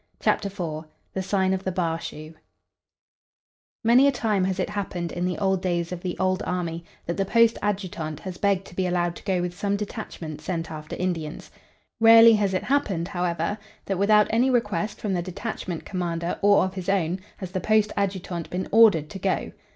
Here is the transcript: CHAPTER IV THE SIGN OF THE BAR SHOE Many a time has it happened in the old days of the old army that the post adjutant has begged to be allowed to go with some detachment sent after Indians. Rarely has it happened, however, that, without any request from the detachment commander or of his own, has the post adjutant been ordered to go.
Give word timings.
CHAPTER 0.19 0.47
IV 0.47 0.85
THE 1.13 1.21
SIGN 1.21 1.53
OF 1.53 1.63
THE 1.63 1.71
BAR 1.71 1.99
SHOE 1.99 2.33
Many 3.83 4.07
a 4.07 4.11
time 4.11 4.45
has 4.45 4.59
it 4.59 4.71
happened 4.71 5.11
in 5.11 5.25
the 5.25 5.37
old 5.37 5.61
days 5.61 5.91
of 5.91 6.01
the 6.01 6.17
old 6.17 6.41
army 6.43 6.83
that 7.05 7.17
the 7.17 7.23
post 7.23 7.59
adjutant 7.61 8.21
has 8.21 8.39
begged 8.39 8.65
to 8.65 8.75
be 8.75 8.87
allowed 8.87 9.15
to 9.17 9.23
go 9.23 9.41
with 9.41 9.55
some 9.55 9.77
detachment 9.77 10.41
sent 10.41 10.71
after 10.71 10.95
Indians. 10.95 11.51
Rarely 11.99 12.33
has 12.33 12.55
it 12.55 12.63
happened, 12.63 13.09
however, 13.09 13.59
that, 13.85 13.99
without 13.99 14.25
any 14.31 14.49
request 14.49 14.99
from 14.99 15.13
the 15.13 15.21
detachment 15.21 15.85
commander 15.85 16.39
or 16.41 16.63
of 16.65 16.73
his 16.73 16.89
own, 16.89 17.19
has 17.37 17.51
the 17.51 17.61
post 17.61 17.91
adjutant 17.95 18.49
been 18.49 18.67
ordered 18.71 19.07
to 19.11 19.19
go. 19.19 19.51